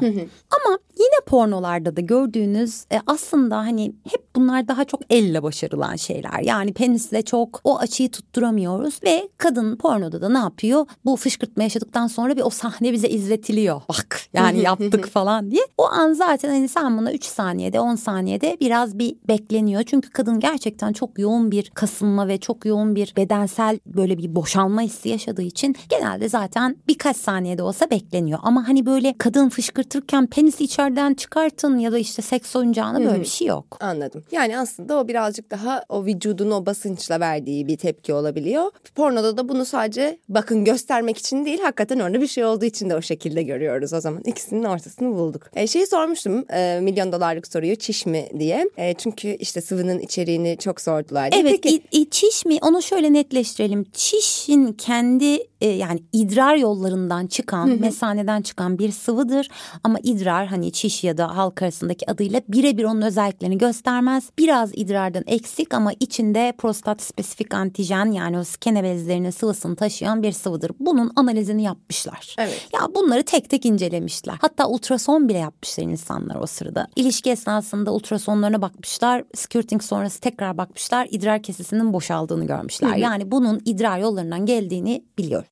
[0.51, 6.39] Ama yine pornolarda da gördüğünüz e, aslında hani hep bunlar daha çok elle başarılan şeyler.
[6.41, 10.85] Yani penisle çok o açıyı tutturamıyoruz ve kadın pornoda da ne yapıyor?
[11.05, 13.81] Bu fışkırtma yaşadıktan sonra bir o sahne bize izletiliyor.
[13.89, 15.63] Bak yani yaptık falan diye.
[15.77, 19.83] O an zaten hani sen buna 3 saniyede 10 saniyede biraz bir bekleniyor.
[19.83, 24.81] Çünkü kadın gerçekten çok yoğun bir kasılma ve çok yoğun bir bedensel böyle bir boşalma
[24.81, 28.39] hissi yaşadığı için genelde zaten birkaç saniyede olsa bekleniyor.
[28.43, 33.25] Ama hani böyle kadın fışkırtırken penisi içeriden çıkartın ya da işte seks oyuncağına böyle bir
[33.25, 33.77] şey yok.
[33.79, 34.23] Anladım.
[34.31, 38.71] Yani aslında o birazcık daha o vücudun o basınçla verdiği bir tepki olabiliyor.
[38.95, 42.95] Pornoda da bunu sadece bakın göstermek için değil hakikaten orada bir şey olduğu için de
[42.95, 44.21] o şekilde görüyoruz o zaman.
[44.25, 45.49] İkisinin ortasını bulduk.
[45.55, 48.69] E, şeyi sormuştum e, milyon dolarlık soruyu çiş mi diye.
[48.77, 51.31] E, çünkü işte sıvının içeriğini çok sordular.
[51.31, 51.41] diye.
[51.41, 53.85] Evet Peki, i- çiş mi onu şöyle netleştirelim.
[53.93, 59.49] Çişin kendi e, yani idrar yollarından çıkan mesaneden çıkan bir sıvıdır.
[59.83, 64.29] Ama idrar hani çiş ya da halk arasındaki adıyla birebir onun özelliklerini göstermez.
[64.37, 70.31] Biraz idrardan eksik ama içinde prostat spesifik antijen yani o skene bezlerinin sıvısını taşıyan bir
[70.31, 70.71] sıvıdır.
[70.79, 72.35] Bunun analizini yapmışlar.
[72.39, 72.67] Evet.
[72.73, 74.35] Ya bunları tek tek incelemişler.
[74.41, 76.87] Hatta ultrason bile yapmışlar insanlar o sırada.
[76.95, 79.23] İlişki esnasında ultrasonlarına bakmışlar.
[79.35, 81.07] Skirting sonrası tekrar bakmışlar.
[81.11, 81.43] İdrar
[81.73, 82.95] kesesinin boşaldığını görmüşler.
[82.97, 85.45] Yani bunun idrar yollarından geldiğini biliyor.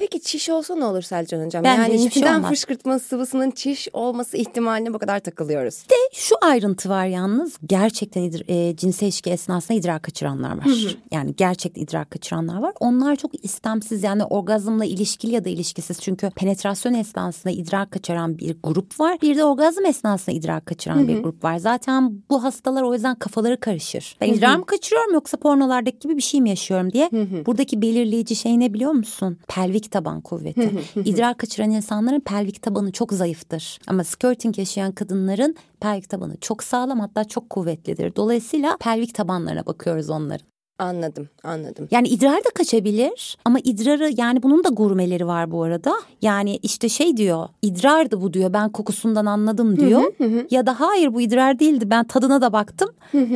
[0.00, 1.64] Peki çiş olsa ne olur Selcan Hocam?
[1.64, 2.50] Bence yani hiçbir şey olmaz.
[2.50, 5.84] fışkırtma sıvısının çiş olması ihtimaline bu kadar takılıyoruz?
[5.90, 10.96] De şu ayrıntı var yalnız gerçekten e, cinsel ilişki esnasında idrar kaçıranlar var.
[11.10, 12.72] Yani gerçekten idrar kaçıranlar var.
[12.80, 16.00] Onlar çok istemsiz yani orgazmla ilişkili ya da ilişkisiz.
[16.00, 19.18] Çünkü penetrasyon esnasında idrar kaçıran bir grup var.
[19.22, 21.56] Bir de orgazm esnasında idrar kaçıran bir grup var.
[21.56, 24.16] Zaten bu hastalar o yüzden kafaları karışır.
[24.20, 27.10] Ben idrar mı kaçırıyorum yoksa pornolardaki gibi bir şey mi yaşıyorum diye.
[27.46, 29.38] Buradaki belirleyici şey ne biliyor musun?
[29.48, 30.70] Pelvik taban kuvveti.
[31.04, 33.78] İdrar kaçıran insanların pelvik tabanı çok zayıftır.
[33.86, 38.16] Ama skirting yaşayan kadınların pelvik tabanı çok sağlam hatta çok kuvvetlidir.
[38.16, 40.50] Dolayısıyla pelvik tabanlarına bakıyoruz onların.
[40.80, 41.88] Anladım, anladım.
[41.90, 45.94] Yani idrar da kaçabilir ama idrarı yani bunun da gurmeleri var bu arada.
[46.22, 50.02] Yani işte şey diyor idrardı bu diyor ben kokusundan anladım diyor.
[50.50, 52.90] Ya da hayır bu idrar değildi ben tadına da baktım.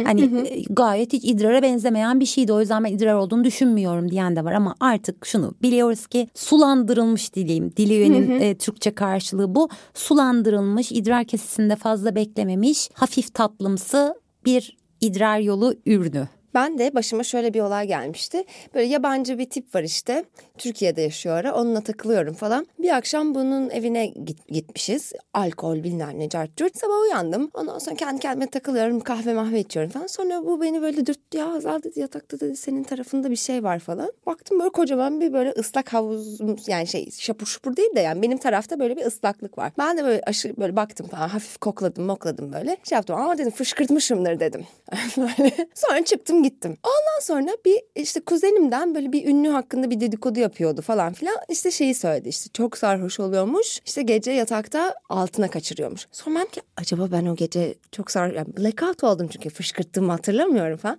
[0.05, 4.37] hani e, gayet hiç idrara benzemeyen bir şeydi o yüzden ben idrar olduğunu düşünmüyorum diyen
[4.37, 4.53] de var.
[4.53, 7.73] Ama artık şunu biliyoruz ki sulandırılmış dileyim.
[7.77, 9.69] Diliyenin e, Türkçe karşılığı bu.
[9.95, 16.29] Sulandırılmış idrar kesesinde fazla beklememiş hafif tatlımsı bir idrar yolu ürünü.
[16.55, 18.45] Ben de başıma şöyle bir olay gelmişti.
[18.75, 20.25] Böyle yabancı bir tip var işte.
[20.59, 21.55] Türkiye'de yaşıyor ara.
[21.55, 22.67] Onunla takılıyorum falan.
[22.79, 25.13] Bir akşam bunun evine git, gitmişiz.
[25.35, 26.77] Alkol bilmem ne cart curt.
[26.77, 27.51] Sabah uyandım.
[27.55, 29.01] Ondan sonra kendi kendime takılıyorum.
[29.01, 30.07] Kahve mahve içiyorum falan.
[30.07, 31.39] Sonra bu beni böyle dürttü.
[31.39, 34.13] Ya Hazal dedi yatakta dedi senin tarafında bir şey var falan.
[34.27, 38.39] Baktım böyle kocaman bir böyle ıslak havuz yani şey şapur şupur değil de yani benim
[38.39, 39.73] tarafta böyle bir ıslaklık var.
[39.79, 42.77] Ben de böyle aşırı böyle baktım falan hafif kokladım mokladım böyle.
[42.89, 44.67] Şey yaptım ama dedim fışkırtmışımdır dedim.
[45.17, 45.69] böyle.
[45.75, 46.77] Sonra çıktım gittim.
[46.85, 51.37] Ondan sonra bir işte kuzenimden böyle bir ünlü hakkında bir dedikodu yapıyordu falan filan.
[51.49, 53.81] İşte şeyi söyledi işte çok sarhoş oluyormuş.
[53.87, 56.07] İşte gece yatakta altına kaçırıyormuş.
[56.13, 60.99] Ben ki acaba ben o gece çok sarhoş yani blackout oldum çünkü fışkırttığımı hatırlamıyorum falan.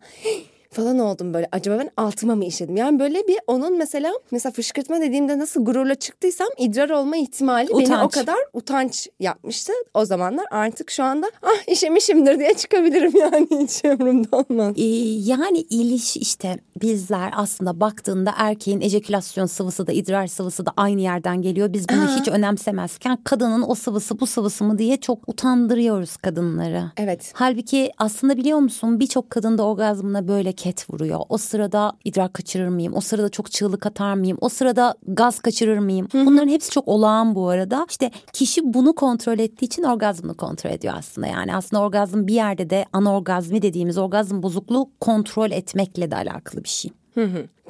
[0.76, 1.48] Falan oldum böyle.
[1.52, 2.78] Acaba ben altıma mı işledim?
[2.78, 7.78] Yani böyle bir onun mesela mesela fışkırtma dediğimde nasıl gururla çıktıysam idrar olma ihtimali beni
[7.78, 8.12] o Utanç.
[8.12, 9.74] kadar utanç yapmıştı.
[9.94, 14.74] O zamanlar artık şu anda ah işemişimdir diye çıkabilirim yani hiç umurumda olmaz.
[14.78, 14.84] Ee,
[15.32, 21.42] yani iliş işte bizler aslında baktığında erkeğin ejekülasyon sıvısı da idrar sıvısı da aynı yerden
[21.42, 21.74] geliyor.
[21.74, 26.84] Biz bunu hiç önemsemezken kadının o sıvısı bu sıvısı mı diye çok utandırıyoruz kadınları.
[26.98, 27.32] Evet.
[27.34, 31.20] Halbuki aslında biliyor musun birçok kadın da orgazmına böyle ket vuruyor.
[31.30, 32.94] O sırada idrar kaçırır mıyım?
[32.96, 34.38] O sırada çok çığlık atar mıyım?
[34.42, 36.08] O sırada gaz kaçırır mıyım?
[36.14, 37.86] Bunların hepsi çok olağan bu arada.
[37.90, 41.28] İşte kişi bunu kontrol ettiği için orgazmını kontrol ediyor aslında.
[41.28, 46.70] Yani aslında orgazm bir yerde de anorgazmi dediğimiz orgazm bozukluğu kontrol etmekle de alakalı bir
[46.70, 46.92] şey.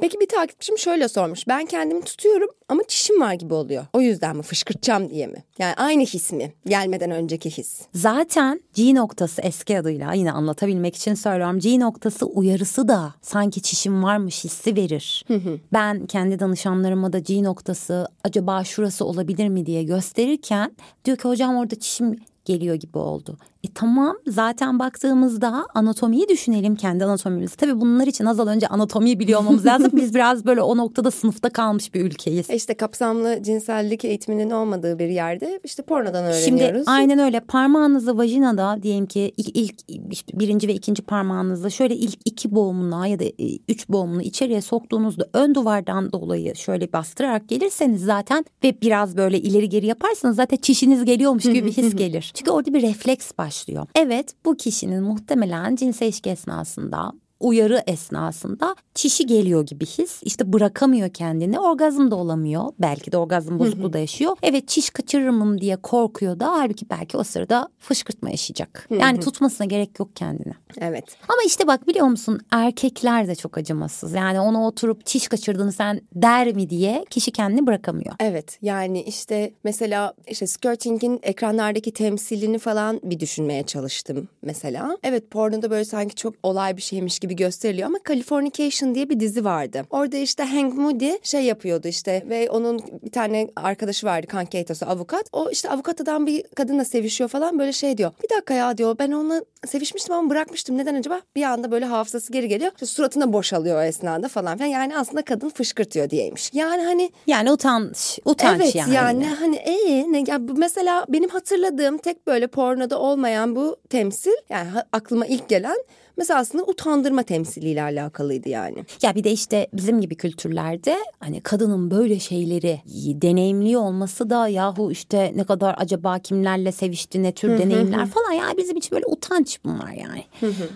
[0.01, 1.47] Peki bir takipçim şöyle sormuş.
[1.47, 3.86] Ben kendimi tutuyorum ama çişim var gibi oluyor.
[3.93, 5.43] O yüzden mi fışkırtacağım diye mi?
[5.60, 6.53] Yani aynı his mi?
[6.67, 7.81] Gelmeden önceki his.
[7.93, 11.60] Zaten G noktası eski adıyla yine anlatabilmek için söylüyorum.
[11.60, 15.25] G noktası uyarısı da sanki çişim varmış hissi verir.
[15.73, 20.71] Ben kendi danışanlarıma da G noktası acaba şurası olabilir mi diye gösterirken
[21.05, 23.38] diyor ki hocam orada çişim geliyor gibi oldu.
[23.65, 27.56] E tamam zaten baktığımızda anatomiyi düşünelim kendi anatomimizi.
[27.58, 29.91] Tabii bunlar için az önce anatomiyi biliyor olmamız lazım.
[29.95, 32.49] Biz biraz böyle o noktada sınıfta kalmış bir ülkeyiz.
[32.49, 36.88] E İşte kapsamlı cinsellik eğitiminin olmadığı bir yerde işte pornodan Şimdi öğreniyoruz.
[36.88, 39.56] aynen öyle parmağınızı vajinada diyelim ki ilk,
[39.88, 43.34] ilk birinci ve ikinci parmağınızla şöyle ilk iki boğumuna ya da e,
[43.69, 49.69] üç boğumunu içeriye soktuğunuzda ön duvardan dolayı şöyle bastırarak gelirseniz zaten ve biraz böyle ileri
[49.69, 52.32] geri yaparsanız zaten çişiniz geliyormuş gibi bir his gelir.
[52.36, 53.87] Çünkü orada bir refleks başlıyor.
[53.95, 60.24] Evet bu kişinin muhtemelen cinsel ilişki esnasında uyarı esnasında çişi geliyor gibi his.
[60.24, 61.60] İşte bırakamıyor kendini.
[61.60, 62.63] Orgazm da olamıyor.
[62.80, 64.38] Belki de orgazm bozukluğu da yaşıyor.
[64.43, 68.88] Evet çiş kaçırır mıyım diye korkuyor da halbuki belki o sırada fışkırtma yaşayacak.
[69.00, 70.54] Yani tutmasına gerek yok kendini.
[70.78, 71.06] Evet.
[71.30, 74.13] Ama işte bak biliyor musun erkekler de çok acımasız.
[74.13, 78.15] Yani onu oturup çiş kaçırdığını sen der mi diye kişi kendini bırakamıyor.
[78.19, 84.98] Evet yani işte mesela işte skirting'in ekranlardaki temsilini falan bir düşünmeye çalıştım mesela.
[85.04, 89.45] Evet pornoda böyle sanki çok olay bir şeymiş gibi gösteriliyor ama Californication diye bir dizi
[89.45, 89.85] vardı.
[89.89, 95.29] Orada işte Hank Moody şey yapıyordu işte ve onun bir tane arkadaşı vardı kankeytosu avukat.
[95.31, 98.11] O işte avukat adam bir kadınla sevişiyor falan böyle şey diyor.
[98.23, 100.77] Bir dakika ya diyor ben onunla sevişmiştim ama bırakmıştım.
[100.77, 101.21] Neden acaba?
[101.35, 102.71] Bir anda böyle hafızası geri geliyor.
[102.71, 104.69] İşte suratına boşalıyor o esnada falan filan.
[104.69, 106.49] Yani aslında kadın fışkırtıyor diyeymiş.
[106.53, 108.93] Yani hani Yani utanç, utanç evet yani.
[108.93, 109.25] yani.
[109.25, 115.25] hani ee, ne, ya mesela benim hatırladığım tek böyle pornoda olmayan bu temsil yani aklıma
[115.25, 115.77] ilk gelen
[116.17, 118.86] mesela aslında utandırma temsiliyle alakalıydı yani.
[119.01, 122.82] Ya bir de işte bizim gibi kültürlerde hani kadının böyle şeyleri
[123.21, 128.58] deneyimliyor olması da yahu işte ne kadar acaba kimlerle sevişti ne tür deneyimler falan ya
[128.58, 130.23] bizim için böyle utanç bunlar yani.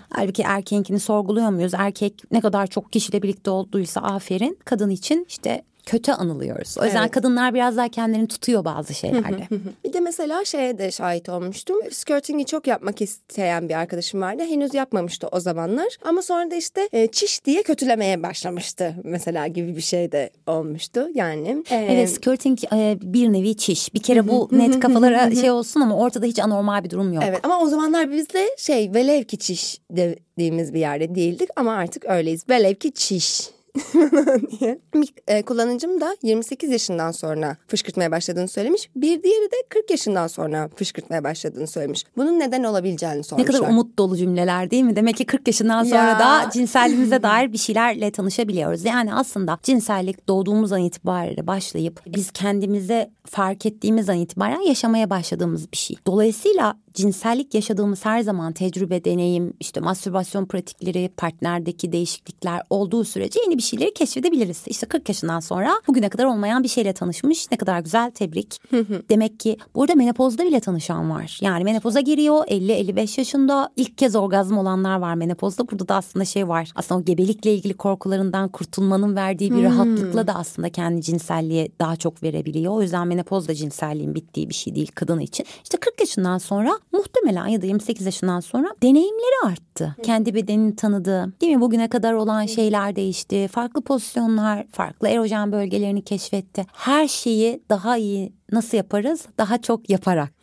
[0.10, 1.74] Halbuki erkeğinkini sorguluyor muyuz?
[1.74, 6.78] Erkek ne kadar çok kişiyle birlikte olduysa aferin kadın için işte kötü anılıyoruz.
[6.82, 7.12] O yüzden Evet.
[7.12, 9.48] kadınlar biraz daha kendini tutuyor bazı şeylerde.
[9.86, 11.78] Bir de mesela şeye de şahit olmuştum.
[11.92, 14.44] Skirting'i çok yapmak isteyen bir arkadaşım vardı.
[14.44, 15.88] Henüz yapmamıştı o zamanlar.
[16.04, 21.08] Ama sonra da işte e, çiş diye kötülemeye başlamıştı mesela gibi bir şey de olmuştu.
[21.16, 23.94] Yani e, Evet skirting e, bir nevi çiş.
[23.94, 27.24] Bir kere bu net kafalara şey olsun ama ortada hiç anormal bir durum yok.
[27.28, 31.74] Evet ama o zamanlar biz de şey velev ki çiş dediğimiz bir yerde değildik ama
[31.74, 32.50] artık öyleyiz.
[32.50, 33.50] Velev ki çiş.
[34.60, 34.80] diye.
[34.94, 38.90] Bir e, kullanıcım da 28 yaşından sonra fışkırtmaya başladığını söylemiş.
[38.96, 42.04] Bir diğeri de 40 yaşından sonra fışkırtmaya başladığını söylemiş.
[42.18, 43.56] Bunun neden olabileceğini Ne sormuşlar.
[43.56, 44.96] kadar umut dolu cümleler değil mi?
[44.96, 46.20] Demek ki 40 yaşından sonra Ya.
[46.20, 48.86] da cinselliğimize dair bir şeylerle tanışabiliyoruz.
[48.86, 55.72] Yani aslında cinsellik doğduğumuz an itibariyle başlayıp biz kendimize fark ettiğimiz an itibaren yaşamaya başladığımız
[55.72, 55.98] bir şey.
[56.08, 63.58] Dolayısıyla cinsellik yaşadığımız her zaman tecrübe, deneyim, işte mastürbasyon pratikleri, partnerdeki değişiklikler olduğu sürece yeni
[63.58, 64.64] bir şeyleri keşfedebiliriz.
[64.66, 67.52] İşte 40 yaşından sonra bugüne kadar olmayan bir şeyle tanışmış.
[67.52, 68.62] Ne kadar güzel tebrik.
[69.10, 71.40] Demek ki burada menopozda bile tanışan var.
[71.42, 75.68] Yani menopoza giriyor 50-55 yaşında ilk kez orgazm olanlar var menopozda.
[75.72, 76.72] Burada da aslında şey var.
[76.76, 82.24] Aslında o gebelikle ilgili korkularından kurtulmanın verdiği bir rahatlıkla da aslında kendi cinselliğe daha çok
[82.24, 82.74] verebiliyor.
[82.74, 85.46] O yüzden menopoz da cinselliğin bittiği bir şey değil kadın için.
[85.64, 89.96] İşte 40 yaşından sonra muhtemelen ya da 28 yaşından sonra deneyimleri arttı.
[90.04, 91.34] Kendi bedenini tanıdı.
[91.42, 91.62] Değil mi?
[91.62, 93.48] Bugüne kadar olan şeyler değişti.
[93.48, 96.66] Farklı pozisyonlar, farklı erojen bölgelerini keşfetti.
[96.74, 99.26] Her şeyi daha iyi nasıl yaparız?
[99.38, 100.34] Daha çok yaparak.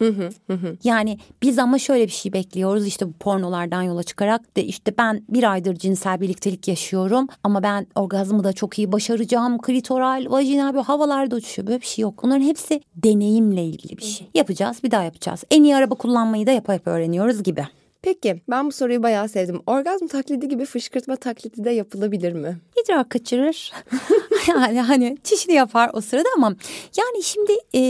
[0.85, 5.23] Yani biz ama şöyle bir şey bekliyoruz işte bu pornolardan yola çıkarak de işte ben
[5.29, 9.59] bir aydır cinsel birliktelik yaşıyorum ama ben orgazmı da çok iyi başaracağım.
[9.59, 11.69] Klitoral, vajinal böyle havalarda uçuşuyor.
[11.69, 12.25] Böyle bir şey yok.
[12.25, 14.29] Onların hepsi deneyimle ilgili bir şey.
[14.35, 15.45] Yapacağız bir daha yapacağız.
[15.51, 17.67] En iyi araba kullanmayı da yapa yapa öğreniyoruz gibi.
[18.07, 19.63] Peki ben bu soruyu bayağı sevdim.
[19.67, 22.59] Orgazm taklidi gibi fışkırtma taklidi de yapılabilir mi?
[22.85, 23.73] İdrar kaçırır.
[24.49, 26.47] yani hani çişini yapar o sırada ama
[26.97, 27.81] yani şimdi e,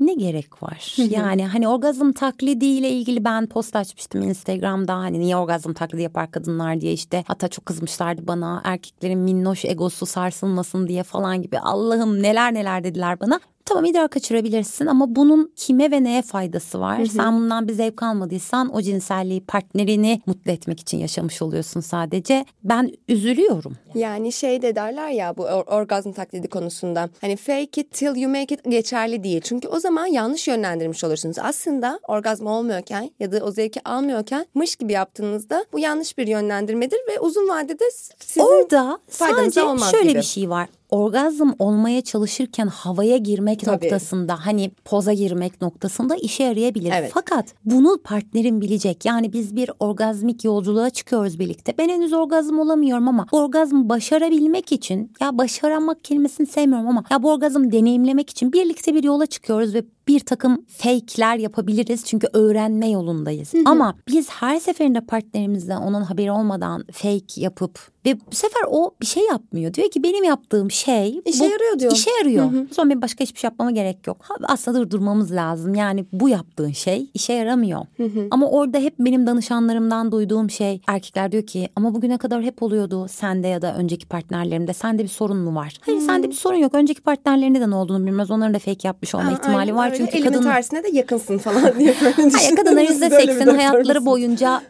[0.00, 0.94] ne gerek var?
[1.10, 6.80] yani hani orgazm taklidiyle ilgili ben post açmıştım Instagram'da hani niye orgazm taklidi yapar kadınlar
[6.80, 12.54] diye işte hatta çok kızmışlardı bana erkeklerin minnoş egosu sarsılmasın diye falan gibi Allah'ım neler
[12.54, 13.40] neler dediler bana.
[13.70, 16.98] Tamam idrar kaçırabilirsin ama bunun kime ve neye faydası var?
[16.98, 17.06] Hı hı.
[17.06, 22.44] Sen bundan bir zevk almadıysan o cinselliği partnerini mutlu etmek için yaşamış oluyorsun sadece.
[22.64, 23.76] Ben üzülüyorum.
[23.94, 27.08] Yani şey de derler ya bu or orgazm taklidi konusunda.
[27.20, 29.40] Hani fake it till you make it geçerli değil.
[29.40, 31.38] Çünkü o zaman yanlış yönlendirmiş olursunuz.
[31.38, 36.98] Aslında orgazm olmuyorken ya da o zevki almıyorken mış gibi yaptığınızda bu yanlış bir yönlendirmedir
[37.08, 37.84] ve uzun vadede
[38.18, 40.18] sizin Orada sadece şöyle gibi.
[40.18, 43.84] bir şey var orgazm olmaya çalışırken havaya girmek Tabii.
[43.84, 46.92] noktasında hani poza girmek noktasında işe yarayabilir.
[46.94, 47.10] Evet.
[47.14, 49.04] Fakat bunu partnerin bilecek.
[49.04, 51.74] Yani biz bir orgazmik yolculuğa çıkıyoruz birlikte.
[51.78, 57.32] Ben henüz orgazm olamıyorum ama orgazm başarabilmek için ya başaramak kelimesini sevmiyorum ama ya bu
[57.32, 63.54] orgazm deneyimlemek için birlikte bir yola çıkıyoruz ve bir takım fake'ler yapabiliriz çünkü öğrenme yolundayız.
[63.54, 63.62] Hı hı.
[63.66, 69.06] Ama biz her seferinde partnerimizden onun haberi olmadan fake yapıp ve bu sefer o bir
[69.06, 69.74] şey yapmıyor.
[69.74, 71.92] Diyor ki benim yaptığım şey işe bu, yarıyor diyor.
[71.92, 72.52] İşe yarıyor.
[72.52, 72.66] Hı hı.
[72.74, 74.16] Sonra benim başka hiçbir şey yapmama gerek yok.
[74.42, 75.74] Aslında durdurmamız lazım.
[75.74, 77.86] Yani bu yaptığın şey işe yaramıyor.
[77.96, 78.28] Hı hı.
[78.30, 83.08] Ama orada hep benim danışanlarımdan duyduğum şey erkekler diyor ki ama bugüne kadar hep oluyordu
[83.08, 85.76] sende ya da önceki partnerlerimde sende bir sorun mu var?
[85.80, 86.04] Hayır hı.
[86.04, 86.74] sende bir sorun yok.
[86.74, 88.30] Önceki partnerlerinde de ne olduğunu bilmez.
[88.30, 89.89] Onların da fake yapmış olma ha, ihtimali aynen, var.
[89.96, 94.62] Çünkü Elimin kadın tersine de yakınsın falan diye böyle Hayır kadınların yüzde seksen hayatları boyunca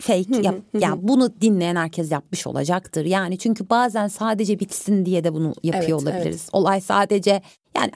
[0.00, 0.54] fake yap.
[0.78, 3.04] yani bunu dinleyen herkes yapmış olacaktır.
[3.04, 6.40] Yani çünkü bazen sadece bitsin diye de bunu yapıyor evet, olabiliriz.
[6.42, 6.50] Evet.
[6.52, 7.42] Olay sadece
[7.76, 7.90] yani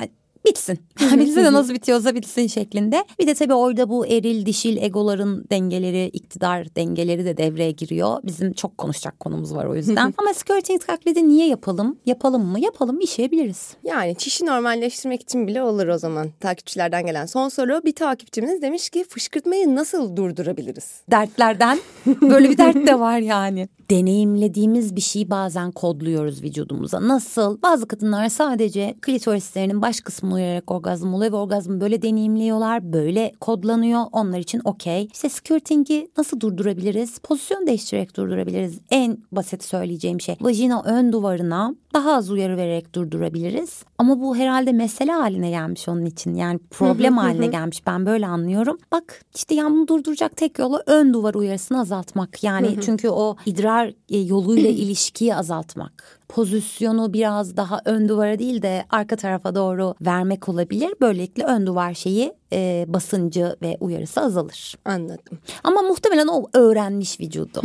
[0.47, 0.79] bitsin.
[1.01, 3.05] bitsin de nasıl bitiyorsa bitsin şeklinde.
[3.19, 8.19] Bir de tabii orada bu eril dişil egoların dengeleri, iktidar dengeleri de devreye giriyor.
[8.25, 10.15] Bizim çok konuşacak konumuz var o yüzden.
[10.19, 11.99] Ama skirting taklidi niye yapalım?
[12.07, 12.61] Yapalım mı?
[12.61, 13.77] Yapalım işleyebiliriz.
[13.85, 16.29] Yani çişi normalleştirmek için bile olur o zaman.
[16.41, 17.81] Takipçilerden gelen son soru.
[17.85, 21.01] Bir takipçimiz demiş ki fışkırtmayı nasıl durdurabiliriz?
[21.11, 23.69] Dertlerden böyle bir dert de var yani.
[23.91, 27.09] Deneyimlediğimiz bir şeyi bazen kodluyoruz vücudumuza.
[27.09, 27.63] Nasıl?
[27.63, 32.93] Bazı kadınlar sadece klitorislerinin baş kısmı uyarak orgazm oluyor ve orgazmı böyle deneyimliyorlar.
[32.93, 34.03] Böyle kodlanıyor.
[34.13, 35.09] Onlar için okey.
[35.13, 37.19] İşte skirting'i nasıl durdurabiliriz?
[37.19, 38.79] Pozisyon değiştirerek durdurabiliriz.
[38.91, 40.37] En basit söyleyeceğim şey.
[40.41, 43.83] Vajina ön duvarına daha az uyarı vererek durdurabiliriz.
[43.99, 46.35] Ama bu herhalde mesele haline gelmiş onun için.
[46.35, 47.87] Yani problem haline gelmiş.
[47.87, 48.79] Ben böyle anlıyorum.
[48.93, 52.45] Bak işte yani bunu durduracak tek yolu ön duvar uyarısını azaltmak.
[52.45, 58.85] Yani çünkü o idrar e, yoluyla ilişkiyi azaltmak pozisyonu biraz daha ön duvara değil de
[58.91, 60.95] arka tarafa doğru vermek olabilir.
[61.01, 64.75] Böylelikle ön duvar şeyi e, basıncı ve uyarısı azalır.
[64.85, 65.39] Anladım.
[65.65, 67.63] Ama muhtemelen o öğrenmiş vücudu.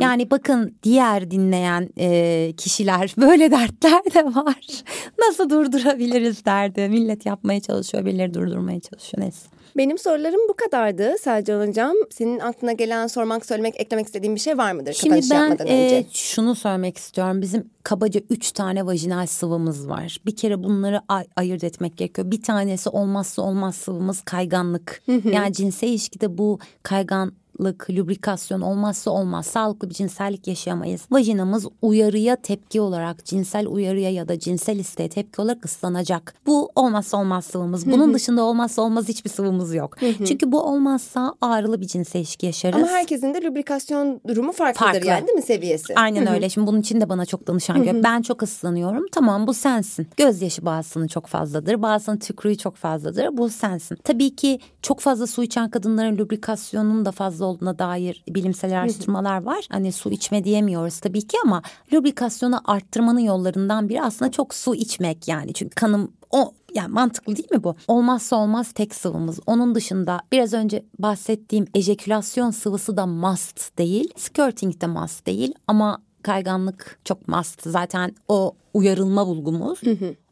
[0.00, 4.82] yani bakın diğer dinleyen e, kişiler böyle dertler de var.
[5.18, 6.88] Nasıl durdurabiliriz derdi.
[6.88, 9.22] Millet yapmaya çalışıyor, birileri durdurmaya çalışıyor.
[9.22, 9.46] Neyse.
[9.76, 11.94] Benim sorularım bu kadardı Selcan Hocam.
[12.10, 14.92] Senin aklına gelen, sormak, söylemek, eklemek istediğin bir şey var mıdır?
[14.92, 17.42] Şimdi ben e, şunu söylemek istiyorum.
[17.42, 20.18] Bizim kabaca üç tane vajinal sıvımız var.
[20.26, 22.30] Bir kere bunları ay- ayırt etmek gerekiyor.
[22.30, 25.02] Bir tanesi olmazsa olmaz sıvımız kayganlık.
[25.32, 29.46] yani cinsel ilişkide bu kaygan lık, lubrikasyon olmazsa olmaz.
[29.46, 31.02] Sağlıklı bir cinsellik yaşayamayız.
[31.10, 36.34] Vajinamız uyarıya tepki olarak, cinsel uyarıya ya da cinsel isteğe tepki olarak ıslanacak.
[36.46, 37.86] Bu olmazsa olmaz sıvımız.
[37.90, 39.96] Bunun dışında olmazsa olmaz hiçbir sıvımız yok.
[40.26, 42.76] Çünkü bu olmazsa ağrılı bir cinsel ilişki yaşarız.
[42.76, 45.08] Ama herkesin de lubrikasyon durumu farklıdır Farklı.
[45.08, 45.94] yani değil mi seviyesi?
[45.96, 46.48] Aynen öyle.
[46.48, 48.04] Şimdi bunun için de bana çok danışan geliyor.
[48.04, 49.06] Ben çok ıslanıyorum.
[49.12, 50.06] Tamam bu sensin.
[50.16, 51.82] Gözyaşı bazısının çok fazladır.
[51.82, 53.36] Bazısının tükrüğü çok fazladır.
[53.36, 53.98] Bu sensin.
[54.04, 59.66] Tabii ki çok fazla su içen kadınların lubrikasyonunun da fazla olduğuna dair bilimsel araştırmalar var.
[59.70, 65.28] Hani su içme diyemiyoruz tabii ki ama lubrikasyonu arttırmanın yollarından biri aslında çok su içmek
[65.28, 65.52] yani.
[65.54, 67.76] Çünkü kanım o yani mantıklı değil mi bu?
[67.88, 69.40] Olmazsa olmaz tek sıvımız.
[69.46, 74.10] Onun dışında biraz önce bahsettiğim ejekülasyon sıvısı da must değil.
[74.16, 77.62] Skirting de must değil ama kayganlık çok must.
[77.62, 79.80] Zaten o uyarılma bulgumuz.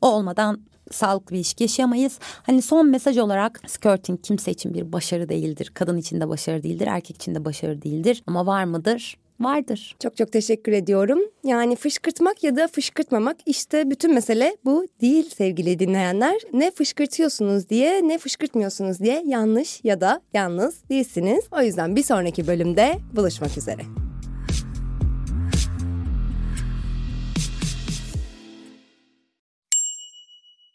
[0.00, 0.60] O olmadan
[0.92, 2.18] sağlıklı bir ilişki yaşayamayız.
[2.42, 5.70] Hani son mesaj olarak skirting kimse için bir başarı değildir.
[5.74, 8.22] Kadın için de başarı değildir, erkek için de başarı değildir.
[8.26, 9.16] Ama var mıdır?
[9.44, 9.96] vardır.
[10.02, 11.18] Çok çok teşekkür ediyorum.
[11.44, 16.40] Yani fışkırtmak ya da fışkırtmamak işte bütün mesele bu değil sevgili dinleyenler.
[16.52, 21.44] Ne fışkırtıyorsunuz diye ne fışkırtmıyorsunuz diye yanlış ya da yalnız değilsiniz.
[21.52, 24.01] O yüzden bir sonraki bölümde buluşmak üzere.